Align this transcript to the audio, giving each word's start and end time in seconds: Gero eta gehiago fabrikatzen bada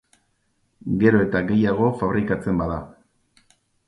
Gero 1.03 1.19
eta 1.25 1.41
gehiago 1.51 1.89
fabrikatzen 1.99 2.57
bada 2.63 2.79